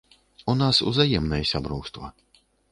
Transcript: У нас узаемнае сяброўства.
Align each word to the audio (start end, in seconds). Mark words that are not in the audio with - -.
У 0.53 0.55
нас 0.61 0.79
узаемнае 0.89 1.41
сяброўства. 1.53 2.13